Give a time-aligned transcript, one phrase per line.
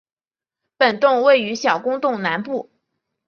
[0.79, 2.71] 本洞位于小公洞南部。